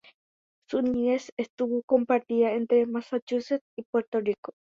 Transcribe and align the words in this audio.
Su 0.67 0.81
niñez 0.81 1.31
estuvo 1.37 1.83
compartida 1.83 2.53
entre 2.53 2.87
Massachusetts 2.87 3.63
y 3.77 3.83
Puerto 3.83 4.19
Rico. 4.19 4.55